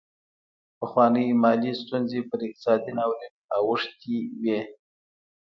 پخوانۍ 0.79 1.27
مالي 1.41 1.71
ستونزې 1.81 2.19
پر 2.29 2.39
اقتصادي 2.47 2.91
ناورین 2.97 3.33
اوښتې 3.57 4.17
وې. 4.41 4.59